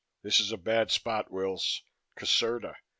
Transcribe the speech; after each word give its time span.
This 0.23 0.39
is 0.39 0.51
a 0.51 0.57
bad 0.57 0.89
spot, 0.89 1.29
Wills. 1.29 1.83
Caserta. 2.15 2.75